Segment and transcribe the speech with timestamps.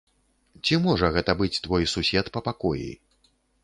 [0.63, 2.93] Ці можа гэта быць твой сусед па пакоі?